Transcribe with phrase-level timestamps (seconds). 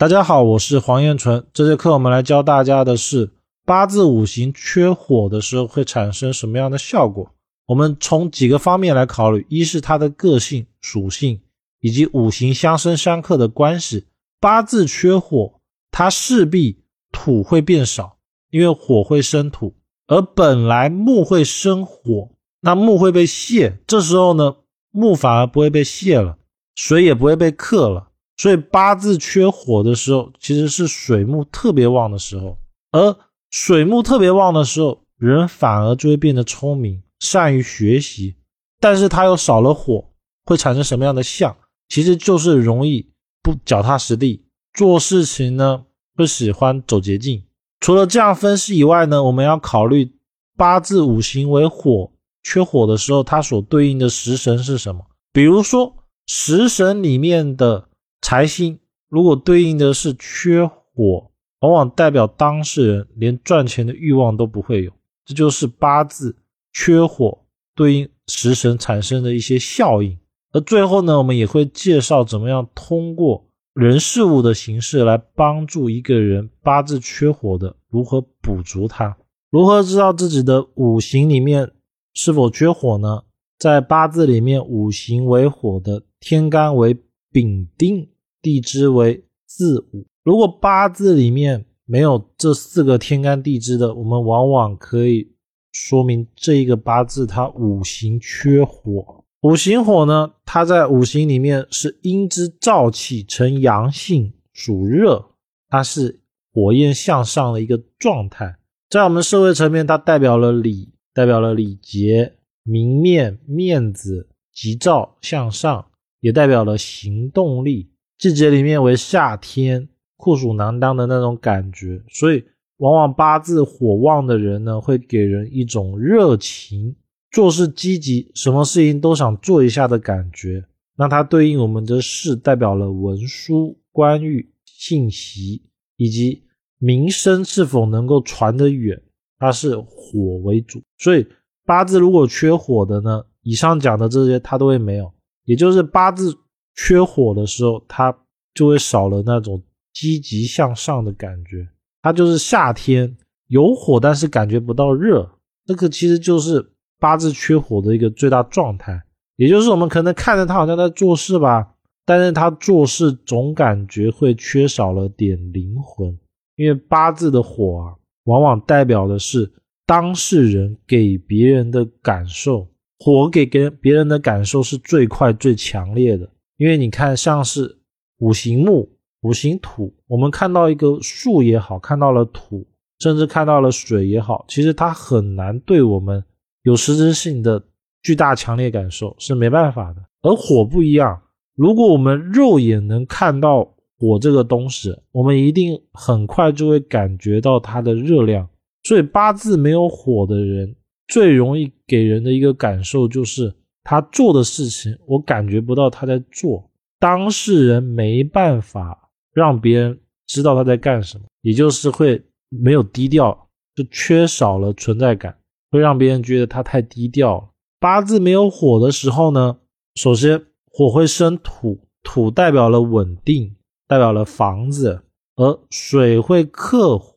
[0.00, 1.44] 大家好，我是黄彦纯。
[1.52, 3.32] 这节课我们来教大家的是
[3.66, 7.32] 八字五行缺火的时候会产生什么样的效果。
[7.66, 11.40] 我们从几个方面来考虑：一是它的个性属性，
[11.80, 14.06] 以及五行相生相克的关系。
[14.38, 15.54] 八字缺火，
[15.90, 18.18] 它势必土会变少，
[18.52, 19.74] 因为火会生土，
[20.06, 22.30] 而本来木会生火，
[22.60, 23.80] 那木会被泄。
[23.84, 24.58] 这时候呢，
[24.92, 26.38] 木反而不会被泄了，
[26.76, 28.07] 水也不会被克了。
[28.38, 32.56] 所以八字缺火的时候，其实是水木特别旺的时候，
[32.92, 33.16] 而
[33.50, 38.36] 水木特别旺的时候，人反而就会变得聪明，善于学习。
[38.78, 40.08] 但是他又少了火，
[40.44, 41.56] 会产生什么样的相？
[41.88, 43.10] 其实就是容易
[43.42, 45.84] 不脚踏实地，做事情呢
[46.14, 47.42] 不喜欢走捷径。
[47.80, 50.12] 除了这样分析以外呢，我们要考虑
[50.56, 52.12] 八字五行为火，
[52.44, 55.04] 缺火的时候，它所对应的食神是什么？
[55.32, 55.92] 比如说
[56.28, 57.88] 食神里面的。
[58.20, 64.92] 财星如果对应的是缺火，往往代表当事人连赚钱的欲望都不会有。
[65.24, 66.36] 这就是八字
[66.72, 67.38] 缺火
[67.74, 70.18] 对应食神产生的一些效应。
[70.52, 79.16] 而最后呢，我们也会介绍怎么样通过人事物的形式来帮助一个人八字缺火的如何补足它。
[79.50, 81.70] 如何知道自己的五行里面
[82.14, 83.22] 是否缺火呢？
[83.58, 86.96] 在八字里面，五行为火的天干为。
[87.30, 88.08] 丙丁
[88.40, 95.32] 地支为自午，如果八字里面没有这四个天干地支的，我们往往可以
[95.72, 99.24] 说明这一个八字它五行缺火。
[99.42, 105.24] 五行火呢，它在五行里面是阴之燥气成阳性，属热，
[105.68, 106.20] 它是
[106.52, 108.56] 火焰向上的一个状态。
[108.90, 115.87] 在我们社会层面，它代表了礼，代表了礼节、明面、面子、急躁向上。
[116.20, 122.44] 也代表了行动力，季节里面为夏天，酷暑难当的那种感觉，所以
[122.78, 126.96] 往往八字火旺的人呢，会给人一种热情、
[127.30, 130.64] 做事积极、什么事情都想做一下的感觉。
[130.96, 135.62] 那它对应我们的事，代表了文书、官运、信息
[135.96, 136.42] 以及
[136.78, 139.00] 名声是否能够传得远，
[139.38, 140.82] 它是火为主。
[140.98, 141.24] 所以
[141.64, 145.12] 八字如果缺火的呢，以上讲的这些它都会没有。
[145.48, 146.36] 也就是八字
[146.74, 148.14] 缺火的时候，他
[148.52, 149.62] 就会少了那种
[149.94, 151.66] 积极向上的感觉。
[152.02, 153.16] 他就是夏天
[153.46, 155.26] 有火，但是感觉不到热，
[155.66, 159.02] 那个其实就是八字缺火的一个最大状态。
[159.36, 166.18] 也就是我们可能看着他好像在做事吧，但是他做事总感觉会缺少了点灵魂。
[166.56, 169.50] 因为八字的火啊，往往代表的是
[169.86, 172.68] 当事人给别人的感受。
[172.98, 177.78] 火给给别人的感受是最快最强烈的，因为你看，像是
[178.18, 178.90] 五行木、
[179.22, 182.66] 五行土，我们看到一个树也好，看到了土，
[182.98, 186.24] 甚至看到了水也好，其实它很难对我们
[186.62, 187.62] 有实质性的
[188.02, 190.02] 巨大强烈感受，是没办法的。
[190.22, 191.22] 而火不一样，
[191.54, 198.48] 如果我们肉眼能看到火这个东西，我们一定很快就会感觉到它的热量。
[198.82, 200.74] 所以八字没有火的人。
[201.08, 206.70] 最容易给人的一个感受就是他做的事情，我感觉不到他在做，
[207.00, 215.34] 当事人没办法让别人知道他在干什么，也就是会没有低调，就缺少了存在感，
[215.70, 217.54] 会让别人觉得他太低调。
[217.80, 219.58] 八字没有火的时候呢，
[219.94, 225.02] 首先火会生土，土代表了稳定，代表了房子，
[225.36, 227.14] 而水会克火，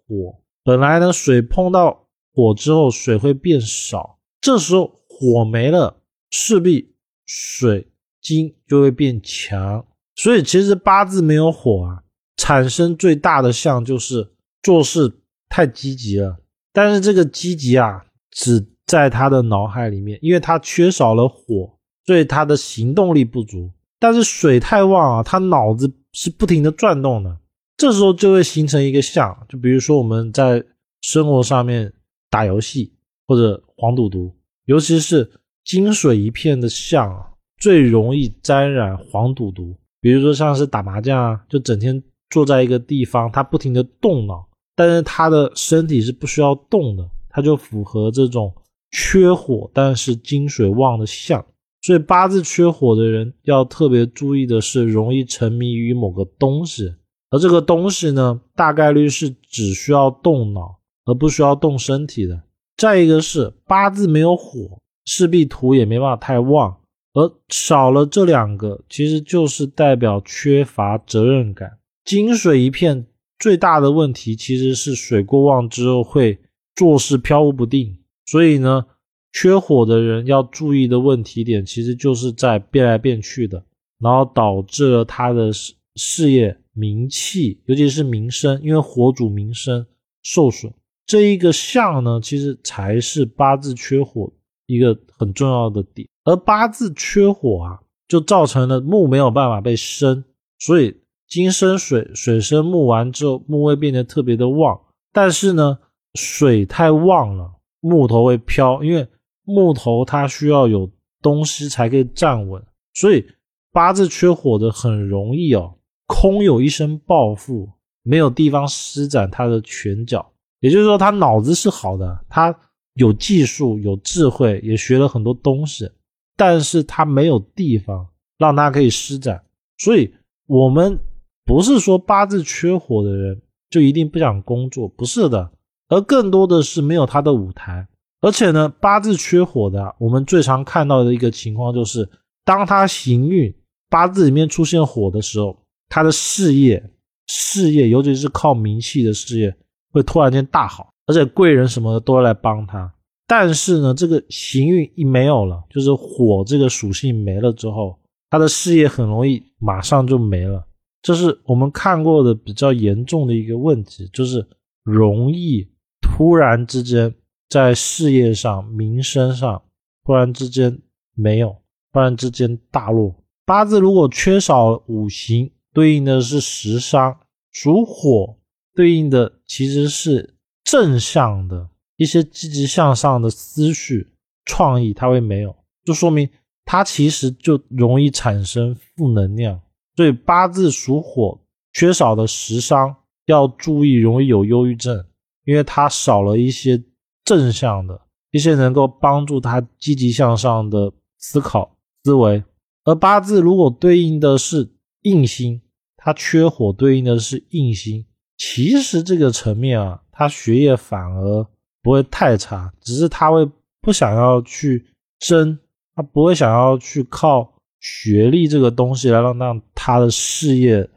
[0.63, 2.00] 本来呢水碰到。
[2.33, 6.93] 火之后水会变少，这时候火没了，势必
[7.25, 7.87] 水
[8.21, 9.85] 金就会变强。
[10.15, 12.03] 所以其实八字没有火啊，
[12.37, 14.31] 产生最大的象就是
[14.63, 15.11] 做事
[15.49, 16.37] 太积极了。
[16.71, 23.69] 但是这个积极啊，只在他的脑海里面，因为他缺少了火，所以他的行动力不足。
[23.99, 27.37] 但是水太旺啊，他脑子是不停的转动的，
[27.75, 29.45] 这时候就会形成一个象。
[29.49, 30.63] 就比如说我们在
[31.01, 31.91] 生活上面。
[32.31, 32.91] 打游戏
[33.27, 34.33] 或者黄赌毒，
[34.65, 35.29] 尤其是
[35.63, 37.27] 金水一片的象啊，
[37.59, 39.75] 最容易沾染黄赌毒。
[39.99, 42.01] 比如说像是打麻将啊，就整天
[42.31, 48.51] 坐在一个地方，他不停的动脑，但是他的身体是不需要动的，他就符合这种
[48.89, 51.45] 缺火但是金水旺的象。
[51.83, 56.93] 所以八字缺火的人要特别注意的是，容易沉迷于某个东西，
[57.29, 60.79] 而这个东西呢，大概率是只需要动脑。
[61.11, 62.41] 而不需要动身体的。
[62.77, 66.77] 再一个是八字没有火，势必土也没办法太旺，
[67.13, 71.77] 而少了这两个，其实就是代表缺乏责任感。
[72.05, 73.05] 金水一片，
[73.37, 76.39] 最大的问题其实是水过旺之后会
[76.75, 77.99] 做事飘忽不定。
[78.25, 78.85] 所以呢，
[79.33, 83.63] 缺火的人要注意的问题点，其实就是在变来变去的，
[83.99, 89.85] 然后导致了他的事事业、名气，尤其是名声，因为火主名声
[90.23, 90.73] 受损。
[91.05, 94.31] 这一个相呢，其实才是八字缺火
[94.65, 96.07] 一个很重要的点。
[96.23, 100.23] 而八字缺火啊，就造成了木没有办法被生，
[100.59, 100.95] 所以
[101.27, 104.79] 金生水，水生木完之后，木会变得特别的旺。
[105.11, 105.79] 但是呢，
[106.15, 107.53] 水太旺了。
[107.83, 109.07] 木头会飘，因为
[109.43, 110.87] 木头它需要有
[111.19, 112.63] 东西才可以站稳，
[112.93, 113.25] 所以
[113.71, 117.67] 八字缺火的很容易哦，空有一身抱负，
[118.03, 120.31] 没有地方施展他的拳脚。
[120.61, 122.57] 也就是说，他脑子是好的，他
[122.93, 125.91] 有技术、有智慧，也学了很多东西，
[126.37, 129.43] 但是他没有地方让他可以施展。
[129.77, 130.13] 所以，
[130.47, 130.97] 我们
[131.43, 135.51] 不是说八字缺火的人就一定不想工作，不是的。
[135.89, 137.85] 而更多的是没有他的舞台，
[138.21, 142.07] 而且呢，八字缺火的，我们最常看到的一个情况就是，
[142.45, 143.53] 当他行运
[143.89, 145.57] 八字里面出现火的时候，
[145.89, 146.81] 他的事业、
[147.27, 149.53] 事业，尤其是靠名气的事业，
[149.91, 152.91] 会突然间大好，而且贵人什么的都来帮他。
[153.27, 157.97] 但是呢，这个行运一没有了，就是火这个属性没了之后，
[158.29, 160.65] 他的事业很容易马上就没了。
[161.01, 164.45] 这是我们看过的比较严重的一个问题，就是
[164.83, 165.67] 容易。
[166.01, 167.13] 突然之间，
[167.47, 169.61] 在事业上、名声上，
[170.03, 170.79] 突然之间
[171.15, 171.55] 没有，
[171.93, 173.15] 突然之间大落。
[173.45, 177.15] 八字如果缺少五行，对应的是食伤，
[177.51, 178.35] 属火，
[178.81, 180.33] 对应的其实是
[180.63, 184.07] 正向的一些积极向上的思绪、
[184.43, 185.55] 创意，它会没有，
[185.85, 186.27] 就说明
[186.65, 189.61] 它其实就容易产生负能量。
[189.95, 191.39] 所以八字属火，
[191.73, 192.95] 缺少的食伤
[193.27, 195.05] 要注意，容易有忧郁症。
[195.45, 196.83] 因为他少了一些
[197.23, 198.01] 正向的
[198.31, 202.43] 一些能够帮助他积极向上的思考思维，
[202.83, 204.67] 而八字如果对应的是
[205.03, 205.61] 印星，
[205.97, 208.03] 他缺火对应的是印星，
[208.41, 211.45] 其实这个层面啊，他学业反而
[211.83, 213.47] 不会太差，只是他会
[213.81, 214.83] 不想要去
[215.19, 215.55] 争，
[215.95, 220.89] 他不会想要去靠学历这个东西来让让他的事业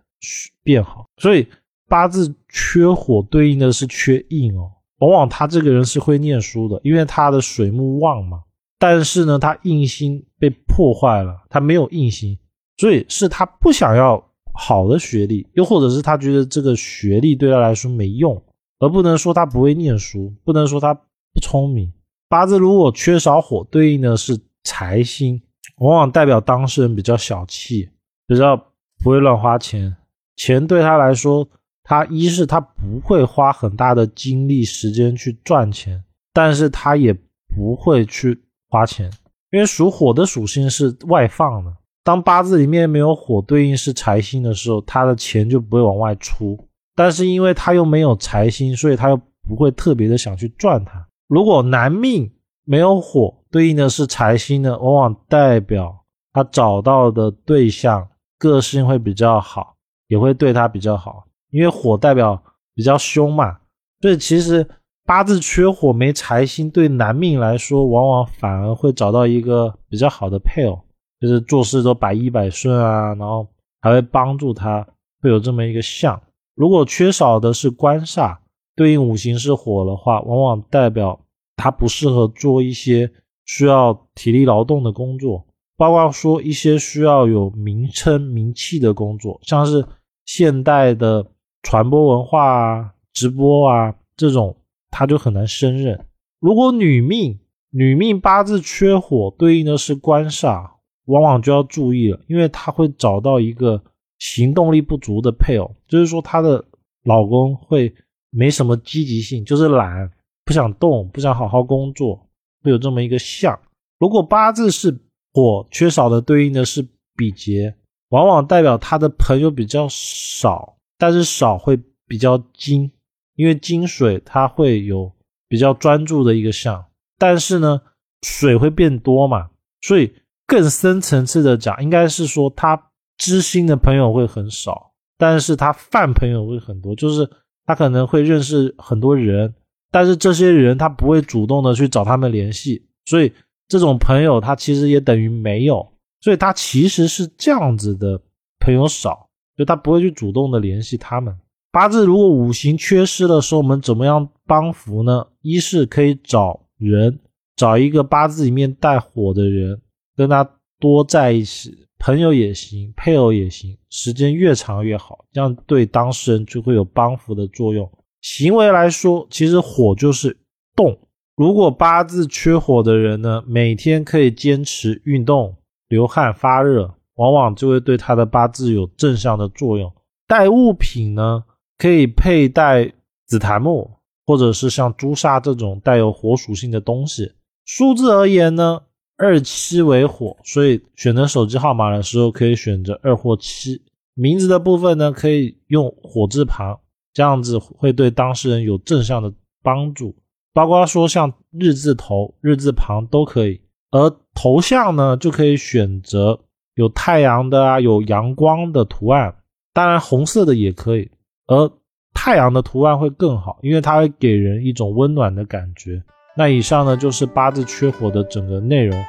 [0.62, 1.46] 变好，所以。
[1.87, 8.43] 八字缺火对应的是缺印哦，往往他这个人是会念书的，因为他的水木旺嘛。
[8.79, 12.37] 但是呢，他印星被破坏了，他没有印星，
[12.79, 14.17] 所以是他不想要
[14.54, 18.42] 好的学历，又或者是他觉得这个学历对他来说没用，
[18.78, 21.92] 而不能说他不会念书，不能说他不聪明。
[22.28, 25.42] 八字如果缺少火，对应的是财星，
[25.78, 27.90] 往往代表当事人比较小气，
[28.26, 28.56] 比较
[29.02, 29.94] 不会乱花钱，
[30.36, 31.46] 钱对他来说。
[31.86, 36.02] 他一是他不会花很大的精力时间去赚钱，
[36.32, 37.12] 但是他也
[37.54, 39.10] 不会去花钱，
[39.50, 41.70] 因为属火的属性是外放的。
[42.04, 46.56] 当八字里面没有火对应是财星的时候，他的钱就不会往外出。
[46.94, 51.04] 但是因为他又没有财星，所以他又不会特别的想去赚它。
[51.26, 52.30] 如果男命
[52.64, 58.06] 没有火对应的是财星呢，往往代表他找到的对象
[58.38, 59.74] 个性会比较好，
[60.06, 61.24] 也会对他比较好。
[61.50, 62.40] 因为火代表
[62.74, 63.58] 比较凶嘛，
[64.02, 64.69] 所以其实
[65.06, 70.79] 八字缺火没财星，对男命来说，往往反而会找到一个比较好的配偶，
[71.26, 73.46] 就是做事都百依百顺啊，然后
[73.81, 74.86] 还会帮助他，
[75.22, 76.20] 会有这么一个相。
[76.54, 78.36] 如果缺少的是官煞，
[78.76, 81.19] 对应五行是火的话，往往代表
[81.56, 83.10] 他不适合做一些
[83.46, 89.86] 需要体力劳动的工作，包括说一些需要有名称名气的工作，像是
[90.26, 91.26] 现代的。
[91.66, 94.54] 传播文化啊，直播啊，这种
[94.90, 95.98] 他就很难胜任。
[96.38, 97.38] 如果女命
[97.70, 100.72] 女命八字缺火，对应的是官煞，
[101.06, 103.82] 往往就要注意了，因为她会找到一个
[104.19, 106.65] 行动力不足的配偶，就是说她的
[107.05, 107.94] 老公会
[108.31, 110.11] 没什么积极性，就是懒，
[110.44, 112.29] 不想动，不想好好工作，
[112.63, 113.58] 会有这么一个相。
[113.99, 114.96] 如果八字是
[115.32, 117.75] 火缺少的，对应的是比劫，
[118.11, 120.73] 往往代表他的朋友比较少。
[120.96, 122.89] 但是少会比较精，
[123.34, 125.13] 因为金水它会有
[125.49, 126.82] 比较专注的一个相，
[127.19, 127.82] 但是呢，
[128.23, 129.51] 水会变多嘛，
[129.82, 130.15] 所以
[130.46, 137.29] 更深层次的讲，应该是说他知心的朋友会很少，但是他泛朋友会很多，就是
[137.65, 139.55] 他可能会认识很多人，
[139.91, 143.32] 但是这些人他不会主动的去找他们联系，所以
[143.69, 145.86] 这种朋友他其实也等于没有，
[146.20, 148.20] 所以他其实是这样子的
[148.58, 149.29] 朋友少。
[149.56, 151.32] 就他不会去主动的联系他们。
[151.70, 155.24] 八字如果五行缺失的时候，我们怎么样帮扶呢？
[155.43, 157.20] 一是可以找人，
[157.55, 159.81] 找一个八字里面带火的人，
[160.16, 167.90] 跟他多在一起，朋友也行，配偶也行，时间越长越好，这样对当事人就会有帮扶的作用。
[168.20, 170.36] 行为来说，其实火就是
[170.74, 170.98] 动。
[171.36, 175.56] 如果八字缺火的人呢，每天可以坚持运动、
[175.88, 179.92] 流汗、发热，往往就会对他的八字有正向的作用。
[180.26, 181.44] 带物品呢，
[181.76, 182.92] 可以佩戴
[183.26, 183.90] 紫檀木，
[184.24, 187.32] 或者是像朱砂这种带有火属性的东西。
[187.66, 188.82] 数字而言呢，
[189.16, 193.80] 二七为火，所以选择手机号码的时候可以选择二或七。
[194.14, 196.78] 名字的部分呢，可以用火字旁。
[197.12, 200.16] 这样子会对当事人有正向的帮助，
[200.52, 203.60] 包括说像日字头、日字旁都可以。
[203.92, 206.40] 而头像呢，就可以选择
[206.74, 209.32] 有太阳的啊，有阳光的图案，
[209.72, 211.08] 当然红色的也可以。
[211.46, 211.70] 而
[212.12, 216.02] 太阳的图案会更好，因为它会给人一种温暖的感觉。
[216.36, 219.05] 那以上呢，就是八字缺火的整个内容。